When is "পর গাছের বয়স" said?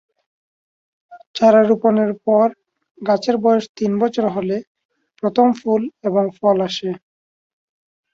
2.25-3.65